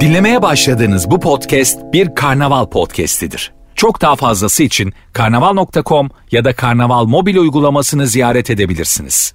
Dinlemeye 0.00 0.42
başladığınız 0.42 1.10
bu 1.10 1.20
podcast 1.20 1.78
bir 1.92 2.14
karnaval 2.14 2.66
podcastidir. 2.66 3.52
Çok 3.74 4.00
daha 4.00 4.16
fazlası 4.16 4.62
için 4.62 4.92
karnaval.com 5.12 6.10
ya 6.30 6.44
da 6.44 6.52
karnaval 6.52 7.04
mobil 7.04 7.36
uygulamasını 7.36 8.06
ziyaret 8.06 8.50
edebilirsiniz. 8.50 9.34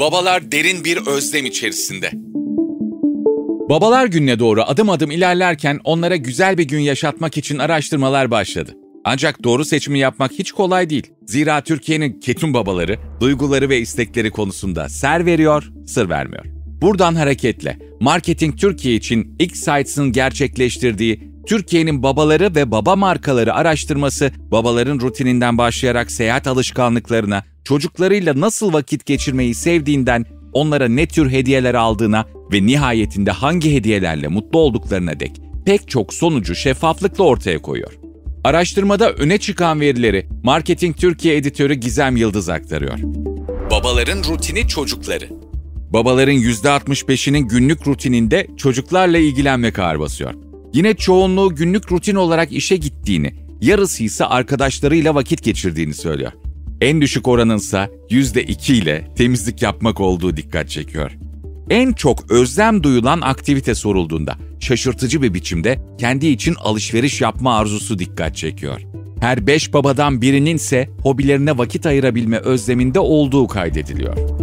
Babalar 0.00 0.52
derin 0.52 0.84
bir 0.84 1.06
özlem 1.06 1.46
içerisinde. 1.46 2.10
Babalar 3.68 4.06
gününe 4.06 4.38
doğru 4.38 4.62
adım 4.62 4.90
adım 4.90 5.10
ilerlerken 5.10 5.80
onlara 5.84 6.16
güzel 6.16 6.58
bir 6.58 6.64
gün 6.64 6.80
yaşatmak 6.80 7.36
için 7.36 7.58
araştırmalar 7.58 8.30
başladı. 8.30 8.74
Ancak 9.04 9.44
doğru 9.44 9.64
seçimi 9.64 9.98
yapmak 9.98 10.32
hiç 10.32 10.52
kolay 10.52 10.90
değil. 10.90 11.12
Zira 11.26 11.60
Türkiye'nin 11.60 12.20
ketum 12.20 12.54
babaları 12.54 12.98
duyguları 13.20 13.68
ve 13.68 13.78
istekleri 13.78 14.30
konusunda 14.30 14.88
ser 14.88 15.26
veriyor, 15.26 15.70
sır 15.86 16.08
vermiyor. 16.08 16.59
Buradan 16.80 17.14
hareketle 17.14 17.78
Marketing 18.00 18.58
Türkiye 18.58 18.94
için 18.94 19.36
X-Sites'ın 19.38 20.12
gerçekleştirdiği 20.12 21.30
Türkiye'nin 21.46 22.02
babaları 22.02 22.54
ve 22.54 22.70
baba 22.70 22.96
markaları 22.96 23.54
araştırması 23.54 24.32
babaların 24.50 25.00
rutininden 25.00 25.58
başlayarak 25.58 26.12
seyahat 26.12 26.46
alışkanlıklarına, 26.46 27.44
çocuklarıyla 27.64 28.40
nasıl 28.40 28.72
vakit 28.72 29.06
geçirmeyi 29.06 29.54
sevdiğinden 29.54 30.24
onlara 30.52 30.88
ne 30.88 31.06
tür 31.06 31.30
hediyeler 31.30 31.74
aldığına 31.74 32.26
ve 32.52 32.66
nihayetinde 32.66 33.30
hangi 33.30 33.74
hediyelerle 33.74 34.28
mutlu 34.28 34.58
olduklarına 34.58 35.20
dek 35.20 35.32
pek 35.66 35.88
çok 35.88 36.14
sonucu 36.14 36.54
şeffaflıkla 36.54 37.24
ortaya 37.24 37.62
koyuyor. 37.62 37.92
Araştırmada 38.44 39.12
öne 39.12 39.38
çıkan 39.38 39.80
verileri 39.80 40.26
Marketing 40.42 40.96
Türkiye 40.96 41.36
editörü 41.36 41.74
Gizem 41.74 42.16
Yıldız 42.16 42.48
aktarıyor. 42.48 42.98
Babaların 43.70 44.24
rutini 44.24 44.68
çocukları. 44.68 45.49
Babaların 45.92 46.34
%65'inin 46.34 47.48
günlük 47.48 47.86
rutininde 47.86 48.46
çocuklarla 48.56 49.18
ilgilenmek 49.18 49.78
ağır 49.78 50.00
basıyor. 50.00 50.34
Yine 50.74 50.94
çoğunluğu 50.94 51.54
günlük 51.54 51.92
rutin 51.92 52.14
olarak 52.14 52.52
işe 52.52 52.76
gittiğini, 52.76 53.34
yarısı 53.60 54.04
ise 54.04 54.24
arkadaşlarıyla 54.24 55.14
vakit 55.14 55.42
geçirdiğini 55.42 55.94
söylüyor. 55.94 56.32
En 56.80 57.00
düşük 57.00 57.28
oranınsa 57.28 57.88
%2 58.10 58.72
ile 58.72 59.08
temizlik 59.16 59.62
yapmak 59.62 60.00
olduğu 60.00 60.36
dikkat 60.36 60.68
çekiyor. 60.68 61.10
En 61.70 61.92
çok 61.92 62.30
özlem 62.30 62.82
duyulan 62.82 63.20
aktivite 63.20 63.74
sorulduğunda 63.74 64.36
şaşırtıcı 64.60 65.22
bir 65.22 65.34
biçimde 65.34 65.78
kendi 65.98 66.26
için 66.26 66.54
alışveriş 66.54 67.20
yapma 67.20 67.56
arzusu 67.56 67.98
dikkat 67.98 68.36
çekiyor. 68.36 68.80
Her 69.20 69.46
beş 69.46 69.72
babadan 69.72 70.22
birinin 70.22 70.56
ise 70.56 70.90
hobilerine 71.02 71.58
vakit 71.58 71.86
ayırabilme 71.86 72.38
özleminde 72.38 73.00
olduğu 73.00 73.46
kaydediliyor. 73.46 74.39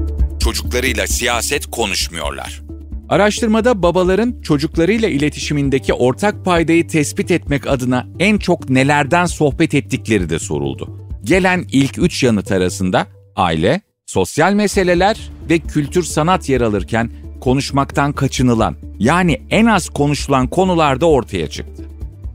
Çocuklarıyla 0.48 1.08
siyaset 1.08 1.66
konuşmuyorlar. 1.66 2.62
Araştırmada 3.09 3.84
babaların 3.84 4.42
çocuklarıyla 4.42 5.09
iletişimindeki 5.09 5.94
ortak 5.94 6.45
paydayı 6.45 6.88
tespit 6.88 7.31
etmek 7.31 7.67
adına 7.67 8.08
en 8.20 8.38
çok 8.38 8.70
nelerden 8.70 9.26
sohbet 9.26 9.73
ettikleri 9.73 10.30
de 10.30 10.39
soruldu. 10.39 11.09
Gelen 11.23 11.66
ilk 11.72 11.98
üç 11.98 12.23
yanıt 12.23 12.52
arasında 12.52 13.08
aile, 13.36 13.81
sosyal 14.06 14.54
meseleler 14.54 15.30
ve 15.50 15.59
kültür 15.59 16.04
sanat 16.04 16.50
yer 16.50 16.61
alırken 16.61 17.11
konuşmaktan 17.42 18.14
kaçınılan 18.14 18.76
yani 19.00 19.42
en 19.50 19.66
az 19.66 19.89
konuşulan 19.89 20.48
konularda 20.48 21.06
ortaya 21.06 21.50
çıktı. 21.50 21.84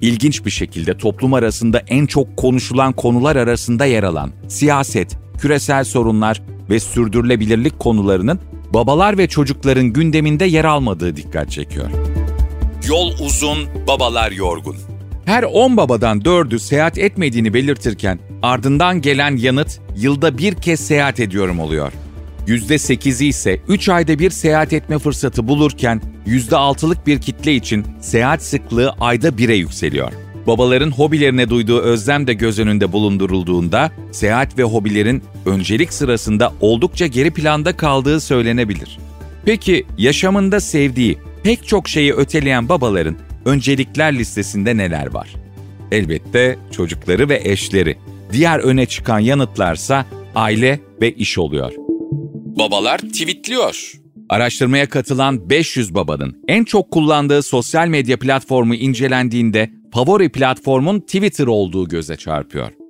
İlginç 0.00 0.44
bir 0.44 0.50
şekilde 0.50 0.98
toplum 0.98 1.34
arasında 1.34 1.82
en 1.88 2.06
çok 2.06 2.36
konuşulan 2.36 2.92
konular 2.92 3.36
arasında 3.36 3.84
yer 3.84 4.02
alan 4.02 4.30
siyaset, 4.48 5.16
küresel 5.38 5.84
sorunlar 5.84 6.42
ve 6.72 6.80
sürdürülebilirlik 6.80 7.78
konularının 7.78 8.40
babalar 8.74 9.18
ve 9.18 9.28
çocukların 9.28 9.86
gündeminde 9.86 10.44
yer 10.44 10.64
almadığı 10.64 11.16
dikkat 11.16 11.50
çekiyor. 11.50 11.90
Yol 12.88 13.12
uzun, 13.20 13.58
babalar 13.88 14.32
yorgun. 14.32 14.76
Her 15.24 15.42
10 15.42 15.76
babadan 15.76 16.20
4'ü 16.20 16.58
seyahat 16.58 16.98
etmediğini 16.98 17.54
belirtirken 17.54 18.18
ardından 18.42 19.00
gelen 19.00 19.36
yanıt 19.36 19.80
yılda 19.96 20.38
bir 20.38 20.54
kez 20.54 20.80
seyahat 20.80 21.20
ediyorum 21.20 21.60
oluyor. 21.60 21.92
%8'i 22.46 23.26
ise 23.26 23.60
3 23.68 23.88
ayda 23.88 24.18
bir 24.18 24.30
seyahat 24.30 24.72
etme 24.72 24.98
fırsatı 24.98 25.48
bulurken 25.48 26.02
%6'lık 26.26 27.06
bir 27.06 27.20
kitle 27.20 27.54
için 27.54 27.86
seyahat 28.00 28.42
sıklığı 28.42 28.94
ayda 29.00 29.28
1'e 29.28 29.54
yükseliyor. 29.54 30.12
Babaların 30.46 30.90
hobilerine 30.90 31.50
duyduğu 31.50 31.80
özlem 31.80 32.26
de 32.26 32.34
göz 32.34 32.58
önünde 32.58 32.92
bulundurulduğunda 32.92 33.90
seyahat 34.12 34.58
ve 34.58 34.62
hobilerin 34.62 35.22
öncelik 35.46 35.92
sırasında 35.92 36.52
oldukça 36.60 37.06
geri 37.06 37.30
planda 37.30 37.76
kaldığı 37.76 38.20
söylenebilir. 38.20 38.98
Peki 39.44 39.86
yaşamında 39.98 40.60
sevdiği 40.60 41.18
pek 41.42 41.66
çok 41.66 41.88
şeyi 41.88 42.12
öteleyen 42.12 42.68
babaların 42.68 43.16
öncelikler 43.44 44.18
listesinde 44.18 44.76
neler 44.76 45.14
var? 45.14 45.28
Elbette 45.92 46.58
çocukları 46.72 47.28
ve 47.28 47.40
eşleri. 47.44 47.96
Diğer 48.32 48.58
öne 48.58 48.86
çıkan 48.86 49.18
yanıtlarsa 49.18 50.06
aile 50.34 50.80
ve 51.00 51.12
iş 51.12 51.38
oluyor. 51.38 51.72
Babalar 52.58 52.98
tweetliyor. 52.98 53.92
Araştırmaya 54.28 54.88
katılan 54.88 55.50
500 55.50 55.94
babanın 55.94 56.42
en 56.48 56.64
çok 56.64 56.90
kullandığı 56.90 57.42
sosyal 57.42 57.88
medya 57.88 58.18
platformu 58.18 58.74
incelendiğinde 58.74 59.70
favori 59.94 60.32
platformun 60.32 61.00
Twitter 61.00 61.46
olduğu 61.46 61.88
göze 61.88 62.16
çarpıyor. 62.16 62.81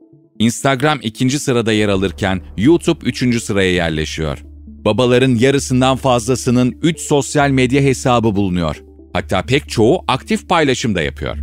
Instagram 0.43 0.99
ikinci 1.03 1.39
sırada 1.39 1.73
yer 1.73 1.89
alırken 1.89 2.43
YouTube 2.57 3.07
üçüncü 3.07 3.41
sıraya 3.41 3.73
yerleşiyor. 3.73 4.39
Babaların 4.67 5.35
yarısından 5.35 5.97
fazlasının 5.97 6.79
3 6.83 7.01
sosyal 7.01 7.51
medya 7.51 7.83
hesabı 7.83 8.37
bulunuyor. 8.37 8.83
Hatta 9.13 9.43
pek 9.43 9.69
çoğu 9.69 10.05
aktif 10.09 10.49
paylaşım 10.49 10.95
da 10.95 11.03
yapıyor. 11.03 11.37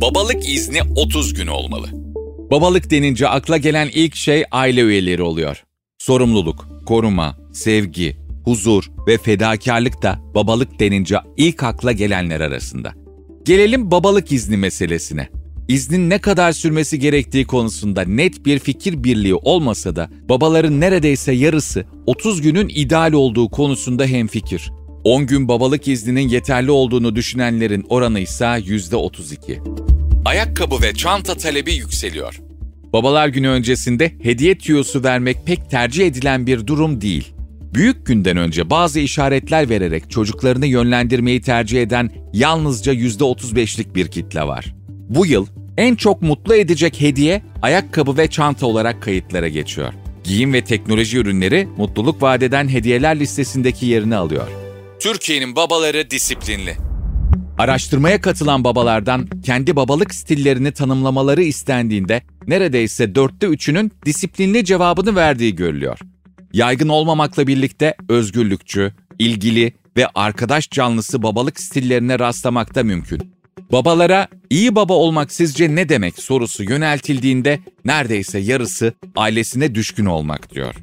Babalık 0.00 0.48
izni 0.48 0.78
30 0.96 1.34
gün 1.34 1.46
olmalı. 1.46 1.86
Babalık 2.50 2.90
denince 2.90 3.28
akla 3.28 3.56
gelen 3.56 3.88
ilk 3.94 4.16
şey 4.16 4.44
aile 4.50 4.80
üyeleri 4.80 5.22
oluyor. 5.22 5.64
Sorumluluk, 5.98 6.68
koruma, 6.86 7.36
sevgi, 7.52 8.16
huzur 8.44 8.90
ve 9.06 9.18
fedakarlık 9.18 10.02
da 10.02 10.18
babalık 10.34 10.80
denince 10.80 11.16
ilk 11.36 11.62
akla 11.62 11.92
gelenler 11.92 12.40
arasında. 12.40 12.92
Gelelim 13.44 13.90
babalık 13.90 14.32
izni 14.32 14.56
meselesine. 14.56 15.28
İznin 15.68 16.10
ne 16.10 16.18
kadar 16.18 16.52
sürmesi 16.52 16.98
gerektiği 16.98 17.44
konusunda 17.44 18.02
net 18.02 18.46
bir 18.46 18.58
fikir 18.58 19.04
birliği 19.04 19.34
olmasa 19.34 19.96
da 19.96 20.10
babaların 20.28 20.80
neredeyse 20.80 21.32
yarısı 21.32 21.84
30 22.06 22.40
günün 22.40 22.68
ideal 22.68 23.12
olduğu 23.12 23.48
konusunda 23.48 24.06
hemfikir. 24.06 24.72
10 25.04 25.26
gün 25.26 25.48
babalık 25.48 25.88
izninin 25.88 26.28
yeterli 26.28 26.70
olduğunu 26.70 27.16
düşünenlerin 27.16 27.86
oranı 27.88 28.20
ise 28.20 28.44
%32. 28.44 29.58
Ayakkabı 30.24 30.82
ve 30.82 30.94
çanta 30.94 31.34
talebi 31.34 31.74
yükseliyor. 31.74 32.40
Babalar 32.92 33.28
günü 33.28 33.48
öncesinde 33.48 34.12
hediye 34.22 34.58
tüyosu 34.58 35.04
vermek 35.04 35.46
pek 35.46 35.70
tercih 35.70 36.06
edilen 36.06 36.46
bir 36.46 36.66
durum 36.66 37.00
değil. 37.00 37.32
Büyük 37.74 38.06
günden 38.06 38.36
önce 38.36 38.70
bazı 38.70 39.00
işaretler 39.00 39.68
vererek 39.68 40.10
çocuklarını 40.10 40.66
yönlendirmeyi 40.66 41.40
tercih 41.40 41.82
eden 41.82 42.10
yalnızca 42.32 42.92
%35'lik 42.94 43.94
bir 43.94 44.08
kitle 44.08 44.42
var. 44.42 44.75
Bu 45.08 45.26
yıl 45.26 45.46
en 45.76 45.94
çok 45.94 46.22
mutlu 46.22 46.54
edecek 46.54 47.00
hediye 47.00 47.42
ayakkabı 47.62 48.16
ve 48.16 48.30
çanta 48.30 48.66
olarak 48.66 49.02
kayıtlara 49.02 49.48
geçiyor. 49.48 49.92
Giyim 50.24 50.52
ve 50.52 50.64
teknoloji 50.64 51.18
ürünleri 51.18 51.68
mutluluk 51.76 52.22
vadeden 52.22 52.68
hediyeler 52.68 53.20
listesindeki 53.20 53.86
yerini 53.86 54.16
alıyor. 54.16 54.48
Türkiye'nin 55.00 55.56
babaları 55.56 56.10
disiplinli. 56.10 56.76
Araştırmaya 57.58 58.20
katılan 58.20 58.64
babalardan 58.64 59.28
kendi 59.44 59.76
babalık 59.76 60.14
stillerini 60.14 60.72
tanımlamaları 60.72 61.42
istendiğinde 61.42 62.22
neredeyse 62.46 63.14
dörtte 63.14 63.46
üçünün 63.46 63.92
disiplinli 64.06 64.64
cevabını 64.64 65.16
verdiği 65.16 65.56
görülüyor. 65.56 65.98
Yaygın 66.52 66.88
olmamakla 66.88 67.46
birlikte 67.46 67.94
özgürlükçü, 68.08 68.92
ilgili 69.18 69.72
ve 69.96 70.06
arkadaş 70.14 70.70
canlısı 70.70 71.22
babalık 71.22 71.60
stillerine 71.60 72.18
rastlamakta 72.18 72.82
mümkün. 72.82 73.35
Babalara 73.72 74.28
iyi 74.50 74.74
baba 74.74 74.92
olmak 74.92 75.32
sizce 75.32 75.74
ne 75.74 75.88
demek 75.88 76.18
sorusu 76.18 76.62
yöneltildiğinde 76.64 77.60
neredeyse 77.84 78.38
yarısı 78.38 78.94
ailesine 79.16 79.74
düşkün 79.74 80.04
olmak 80.04 80.54
diyor. 80.54 80.74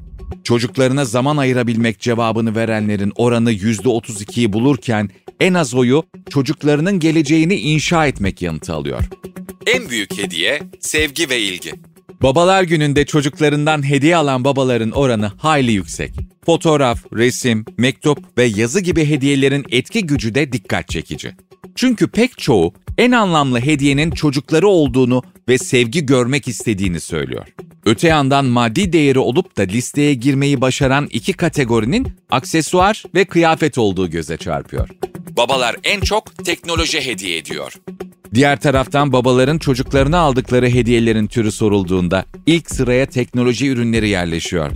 Çocuklarına 0.44 1.04
zaman 1.04 1.36
ayırabilmek 1.36 2.00
cevabını 2.00 2.54
verenlerin 2.54 3.12
oranı 3.16 3.52
%32'yi 3.52 4.52
bulurken 4.52 5.10
en 5.40 5.54
az 5.54 5.74
oyu 5.74 6.02
çocuklarının 6.30 7.00
geleceğini 7.00 7.54
inşa 7.54 8.06
etmek 8.06 8.42
yanıtı 8.42 8.72
alıyor. 8.72 9.02
En 9.66 9.88
büyük 9.88 10.18
hediye 10.18 10.60
sevgi 10.80 11.30
ve 11.30 11.40
ilgi. 11.40 11.72
Babalar 12.22 12.62
gününde 12.62 13.06
çocuklarından 13.06 13.88
hediye 13.88 14.16
alan 14.16 14.44
babaların 14.44 14.90
oranı 14.90 15.26
hayli 15.26 15.72
yüksek. 15.72 16.10
Fotoğraf, 16.46 17.04
resim, 17.12 17.64
mektup 17.78 18.38
ve 18.38 18.44
yazı 18.44 18.80
gibi 18.80 19.04
hediyelerin 19.04 19.64
etki 19.70 20.06
gücü 20.06 20.34
de 20.34 20.52
dikkat 20.52 20.88
çekici. 20.88 21.34
Çünkü 21.74 22.08
pek 22.08 22.38
çoğu 22.38 22.72
en 22.98 23.12
anlamlı 23.12 23.60
hediyenin 23.60 24.10
çocukları 24.10 24.68
olduğunu 24.68 25.22
ve 25.48 25.58
sevgi 25.58 26.06
görmek 26.06 26.48
istediğini 26.48 27.00
söylüyor. 27.00 27.46
Öte 27.84 28.08
yandan 28.08 28.44
maddi 28.44 28.92
değeri 28.92 29.18
olup 29.18 29.56
da 29.56 29.62
listeye 29.62 30.14
girmeyi 30.14 30.60
başaran 30.60 31.08
iki 31.10 31.32
kategorinin 31.32 32.08
aksesuar 32.30 33.02
ve 33.14 33.24
kıyafet 33.24 33.78
olduğu 33.78 34.10
göze 34.10 34.36
çarpıyor. 34.36 34.88
Babalar 35.36 35.76
en 35.84 36.00
çok 36.00 36.44
teknoloji 36.44 37.06
hediye 37.06 37.38
ediyor. 37.38 37.72
Diğer 38.34 38.60
taraftan 38.60 39.12
babaların 39.12 39.58
çocuklarına 39.58 40.18
aldıkları 40.18 40.68
hediyelerin 40.68 41.26
türü 41.26 41.52
sorulduğunda 41.52 42.24
ilk 42.46 42.70
sıraya 42.70 43.06
teknoloji 43.06 43.68
ürünleri 43.68 44.08
yerleşiyor. 44.08 44.70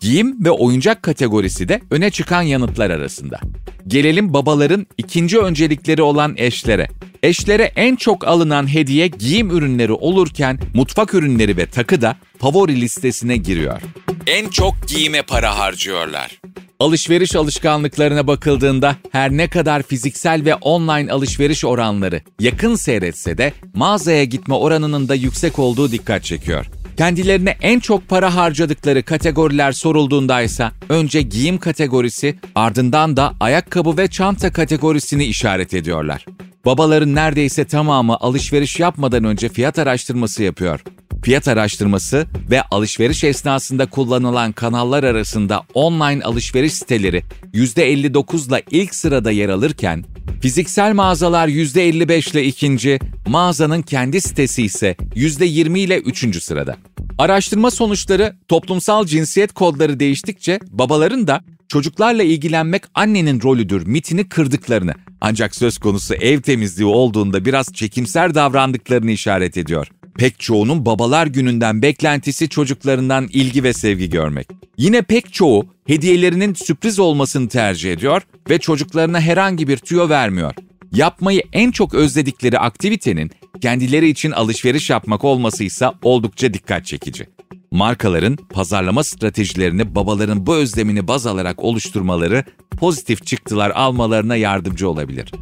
Giyim 0.00 0.44
ve 0.44 0.50
oyuncak 0.50 1.02
kategorisi 1.02 1.68
de 1.68 1.80
öne 1.90 2.10
çıkan 2.10 2.42
yanıtlar 2.42 2.90
arasında. 2.90 3.40
Gelelim 3.86 4.34
babaların 4.34 4.86
ikinci 4.98 5.38
öncelikleri 5.38 6.02
olan 6.02 6.34
eşlere. 6.36 6.88
Eşlere 7.22 7.72
en 7.76 7.96
çok 7.96 8.26
alınan 8.28 8.74
hediye 8.74 9.06
giyim 9.06 9.50
ürünleri 9.50 9.92
olurken 9.92 10.60
mutfak 10.74 11.14
ürünleri 11.14 11.56
ve 11.56 11.66
takı 11.66 12.00
da 12.00 12.16
favori 12.38 12.80
listesine 12.80 13.36
giriyor. 13.36 13.80
En 14.26 14.48
çok 14.48 14.74
giyime 14.88 15.22
para 15.22 15.58
harcıyorlar. 15.58 16.40
Alışveriş 16.78 17.36
alışkanlıklarına 17.36 18.26
bakıldığında 18.26 18.96
her 19.12 19.30
ne 19.30 19.50
kadar 19.50 19.82
fiziksel 19.82 20.44
ve 20.44 20.54
online 20.54 21.12
alışveriş 21.12 21.64
oranları 21.64 22.20
yakın 22.40 22.74
seyretse 22.74 23.38
de 23.38 23.52
mağazaya 23.74 24.24
gitme 24.24 24.54
oranının 24.54 25.08
da 25.08 25.14
yüksek 25.14 25.58
olduğu 25.58 25.92
dikkat 25.92 26.24
çekiyor. 26.24 26.66
Kendilerine 27.00 27.56
en 27.62 27.80
çok 27.80 28.08
para 28.08 28.34
harcadıkları 28.34 29.02
kategoriler 29.02 29.72
sorulduğunda 29.72 30.42
ise 30.42 30.70
önce 30.88 31.22
giyim 31.22 31.58
kategorisi 31.58 32.38
ardından 32.54 33.16
da 33.16 33.34
ayakkabı 33.40 33.96
ve 33.96 34.08
çanta 34.08 34.52
kategorisini 34.52 35.24
işaret 35.24 35.74
ediyorlar. 35.74 36.26
Babaların 36.64 37.14
neredeyse 37.14 37.64
tamamı 37.64 38.16
alışveriş 38.16 38.80
yapmadan 38.80 39.24
önce 39.24 39.48
fiyat 39.48 39.78
araştırması 39.78 40.42
yapıyor. 40.42 40.80
Fiyat 41.22 41.48
araştırması 41.48 42.26
ve 42.50 42.62
alışveriş 42.62 43.24
esnasında 43.24 43.86
kullanılan 43.86 44.52
kanallar 44.52 45.04
arasında 45.04 45.62
online 45.74 46.22
alışveriş 46.24 46.72
siteleri 46.72 47.22
%59 47.54 48.48
ile 48.48 48.62
ilk 48.70 48.94
sırada 48.94 49.30
yer 49.30 49.48
alırken, 49.48 50.04
fiziksel 50.40 50.94
mağazalar 50.94 51.48
%55 51.48 52.32
ile 52.32 52.44
ikinci, 52.44 52.98
mağazanın 53.26 53.82
kendi 53.82 54.20
sitesi 54.20 54.62
ise 54.62 54.96
%20 55.14 55.78
ile 55.78 55.98
üçüncü 55.98 56.40
sırada. 56.40 56.76
Araştırma 57.18 57.70
sonuçları 57.70 58.36
toplumsal 58.48 59.06
cinsiyet 59.06 59.52
kodları 59.52 60.00
değiştikçe 60.00 60.58
babaların 60.70 61.26
da 61.26 61.40
çocuklarla 61.68 62.22
ilgilenmek 62.22 62.82
annenin 62.94 63.42
rolüdür 63.42 63.86
mitini 63.86 64.28
kırdıklarını 64.28 64.94
ancak 65.20 65.56
söz 65.56 65.78
konusu 65.78 66.14
ev 66.14 66.40
temizliği 66.40 66.88
olduğunda 66.88 67.44
biraz 67.44 67.72
çekimser 67.72 68.34
davrandıklarını 68.34 69.10
işaret 69.10 69.56
ediyor. 69.56 69.88
Pek 70.18 70.40
çoğunun 70.40 70.86
babalar 70.86 71.26
gününden 71.26 71.82
beklentisi 71.82 72.48
çocuklarından 72.48 73.28
ilgi 73.32 73.64
ve 73.64 73.72
sevgi 73.72 74.10
görmek. 74.10 74.48
Yine 74.76 75.02
pek 75.02 75.32
çoğu 75.32 75.66
hediyelerinin 75.90 76.54
sürpriz 76.54 76.98
olmasını 76.98 77.48
tercih 77.48 77.92
ediyor 77.92 78.22
ve 78.50 78.58
çocuklarına 78.58 79.20
herhangi 79.20 79.68
bir 79.68 79.76
tüyo 79.76 80.08
vermiyor. 80.08 80.54
Yapmayı 80.92 81.42
en 81.52 81.70
çok 81.70 81.94
özledikleri 81.94 82.58
aktivitenin 82.58 83.30
kendileri 83.60 84.08
için 84.08 84.30
alışveriş 84.30 84.90
yapmak 84.90 85.24
olması 85.24 85.64
ise 85.64 85.86
oldukça 86.02 86.54
dikkat 86.54 86.86
çekici. 86.86 87.26
Markaların 87.70 88.36
pazarlama 88.36 89.04
stratejilerini 89.04 89.94
babaların 89.94 90.46
bu 90.46 90.54
özlemini 90.54 91.08
baz 91.08 91.26
alarak 91.26 91.64
oluşturmaları 91.64 92.44
pozitif 92.78 93.26
çıktılar 93.26 93.70
almalarına 93.70 94.36
yardımcı 94.36 94.90
olabilir. 94.90 95.32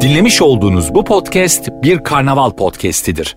Dinlemiş 0.00 0.42
olduğunuz 0.42 0.94
bu 0.94 1.04
podcast 1.04 1.68
bir 1.82 1.98
karnaval 1.98 2.50
podcastidir. 2.50 3.36